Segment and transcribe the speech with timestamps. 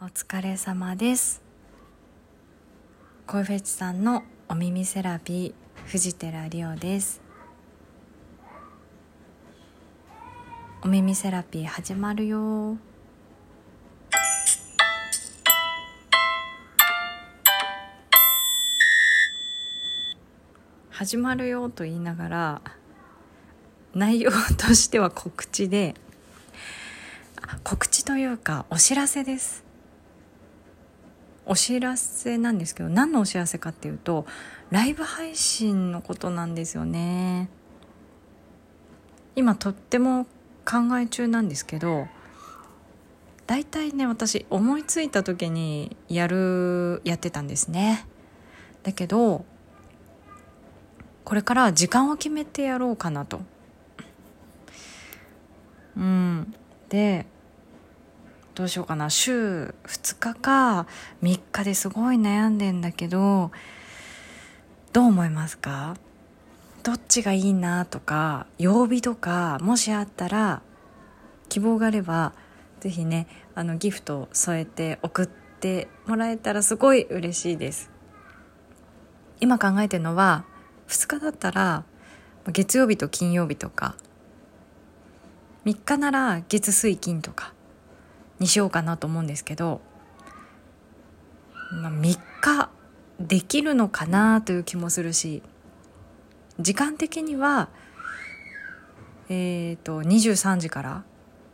[0.00, 1.40] お疲れ様です。
[3.26, 5.54] 声フェチさんのお耳セラピー
[5.86, 7.22] 藤寺理央です。
[10.82, 12.76] お耳セラピー始まるよ。
[20.90, 22.62] 始まるよと言いながら
[23.94, 25.94] 内容としては告知で
[27.62, 29.63] 告知というかお知らせです。
[31.46, 34.26] お知らせなんですけど何のお知らせかっていうと
[34.70, 37.48] ライブ配信のことなんですよね。
[39.36, 40.26] 今とっても
[40.64, 42.06] 考え中なんですけど
[43.46, 48.06] 大体ね私思いついた時にやるやってたんですね。
[48.82, 49.44] だけど
[51.24, 53.40] これから時間を決めてやろうかなと。
[55.96, 56.54] うん。
[56.88, 57.26] で
[58.54, 59.10] どうしようかな。
[59.10, 60.86] 週2日か
[61.22, 63.50] 3日ですごい悩んでんだけど
[64.92, 65.96] どう思いますか？
[66.84, 70.62] どっちがいいなとか曜日とかもしあったら
[71.48, 72.32] 希望があれば
[72.80, 77.90] 是非ねあのギフトを添えて送ってもらえたらすごい嬉しいです。
[79.40, 80.44] 今考えてるのは
[80.86, 81.84] 2日だったら
[82.52, 83.96] 月曜日と金曜日とか
[85.64, 87.52] 3日なら月水金とか
[88.38, 89.80] にしようかなと思うんですけど、
[91.82, 92.70] まあ、3日
[93.20, 95.42] できるのかなという気もするし
[96.58, 97.68] 時間的には
[99.28, 101.04] えっ、ー、と23時から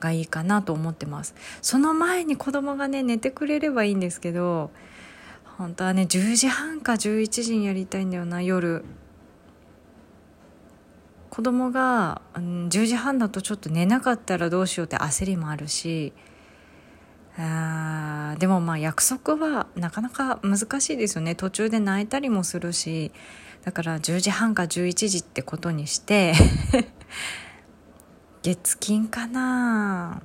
[0.00, 1.34] がいいかなと思ってます。
[1.62, 4.70] その前に子供がね寝てくれればいいんですけど
[5.56, 8.84] 本当はね10時半か11時にやりたいんだよな夜。
[11.30, 16.12] 子供が、うん、10時半だとちょっと寝なかったらどうしようって焦りもあるし
[17.36, 21.34] あでもまあ約束はなかなか難しいですよね。
[21.34, 23.10] 途中で泣いたりもするし
[23.64, 26.34] だから10時半か11時ってことにして
[28.42, 30.22] 月金かな。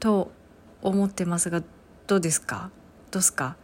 [0.00, 0.30] と
[0.82, 1.62] 思ってますが
[2.06, 2.70] どうですか？
[3.10, 3.56] どうすか？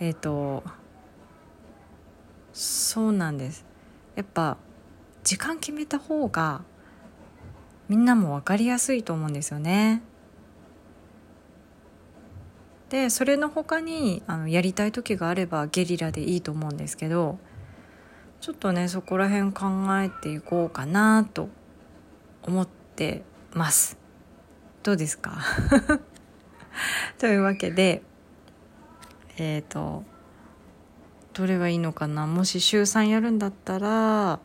[0.00, 0.62] えっ、ー、と
[2.52, 3.64] そうなんです。
[4.14, 4.56] やっぱ
[5.24, 6.62] 時間決めた方が
[7.88, 10.02] みんなも分かりやすいと思うんですよね。
[12.90, 17.38] でそれの他にあのやりたい時があればゲリラでいいと思うんですけど
[18.40, 19.64] ちょっとねそこら辺考
[20.00, 21.48] えていこうかなと
[22.42, 23.22] 思って
[23.52, 23.98] ます。
[24.82, 25.38] どうですか？
[27.18, 28.02] というわけで
[29.38, 30.04] えっ、ー、と
[31.32, 32.26] どれがいいのかな？
[32.26, 34.40] もし週3やるんだったら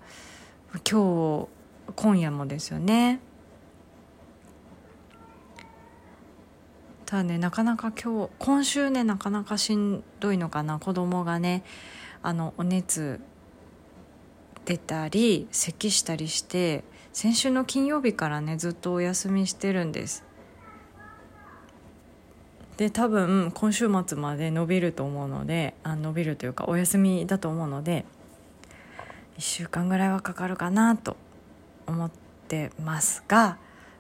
[0.89, 3.19] 今日今夜もですよね
[7.09, 10.77] ただねなかなか今日今週ねなかなかしんどいのかな。
[10.77, 11.63] 子供がね
[12.21, 13.19] あのお熱
[14.65, 20.23] 出たり咳したりして先週の金曜日からねずっとお休みしてるんです。
[22.77, 28.05] で多分今週末まで伸びると思うのであ伸びるというかお休みだと思うので
[29.39, 31.17] 1週間ぐらいはかかるかなと
[31.87, 32.11] 思っ
[32.47, 33.57] てますが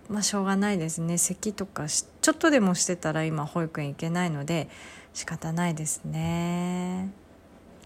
[0.09, 1.17] まあしょうがないですね。
[1.17, 4.69] 咳とかしてちょっとでもしてたら今保育園行けないので
[5.13, 7.11] 仕方ないですね。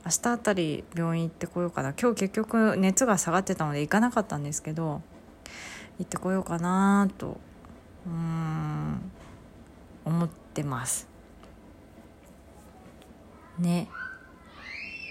[0.05, 1.93] 明日あたり病院行ってこようかな。
[1.93, 5.01] 今日結局熱が下がってたので行かなかったんですけど
[5.99, 7.39] 行ってこようかなと
[8.05, 9.11] うん
[10.03, 11.07] 思ってます。
[13.59, 13.87] ね。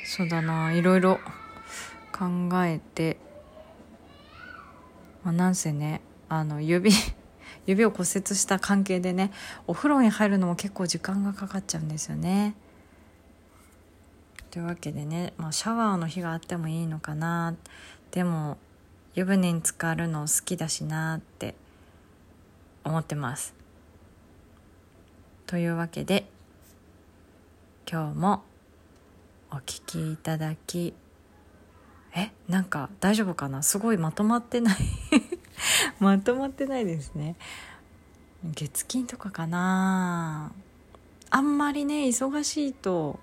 [0.04, 0.72] そうだな。
[0.72, 1.20] いろいろ
[2.12, 3.16] 考えて
[5.24, 6.92] まあなんせねあの指
[7.66, 9.30] 指を骨折した関係でね
[9.66, 12.54] お風呂に入るのも結構時間がかかっちゃうんですよね。
[14.50, 17.54] というわけでね、まあ、シャワーの日があってもいいのかな
[18.10, 18.58] でも
[19.14, 21.54] 湯船に浸かるの好きだしなって
[22.84, 23.54] 思ってます。
[25.46, 26.28] というわけで
[27.90, 28.42] 今日も
[29.50, 30.94] お聴きいただき
[32.14, 33.62] えなんか大丈夫かな？
[33.62, 34.76] すごいまとまってない
[36.02, 37.36] まとまってないですね。
[38.44, 40.50] 月金とかかな。
[41.30, 43.20] あんまりね忙しいと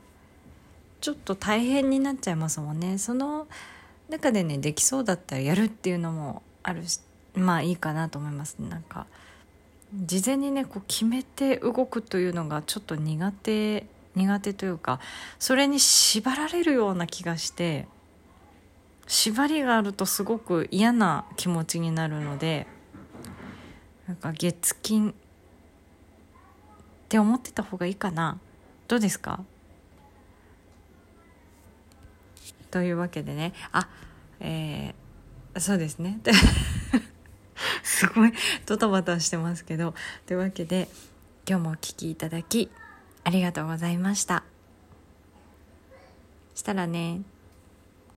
[1.02, 2.98] ちょっと大変になっちゃいますもんね。
[2.98, 3.48] その
[4.08, 7.02] 中でねできそうだったらやるっていうのもあるし
[7.36, 8.56] まあいいかなと思います。
[8.60, 9.08] なんか
[9.94, 13.86] 事前にねこう決めて動くというのがちょっと苦手
[14.16, 15.02] 苦手というか
[15.38, 17.88] それに縛られるような気がして
[19.10, 22.68] 縛りがあるとすごく嫌な気持ちになるので
[24.08, 25.14] なんか月金っ
[27.10, 28.40] て思ってた方がいいかな。
[28.88, 29.44] どうですか？
[32.70, 33.54] というわけでね。
[33.72, 33.90] あ
[34.40, 36.20] えー、そうですね。
[37.82, 38.34] すごい
[38.68, 39.96] ドタバタしてますけど。
[40.28, 40.88] というわけで
[41.48, 42.70] 今日もお聴きいただき
[43.24, 44.44] ありがとうございました。
[46.54, 47.22] したらね。